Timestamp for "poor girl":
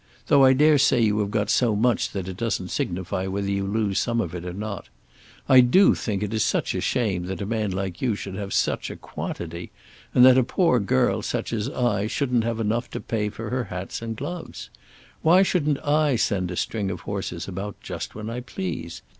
10.43-11.21